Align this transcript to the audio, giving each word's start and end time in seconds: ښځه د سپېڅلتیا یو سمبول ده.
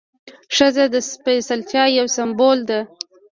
ښځه 0.55 0.85
د 0.93 0.95
سپېڅلتیا 1.11 1.83
یو 1.97 2.07
سمبول 2.17 2.59
ده. 2.69 2.79